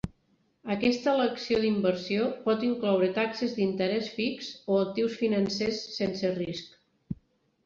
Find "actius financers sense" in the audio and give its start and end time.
4.87-6.33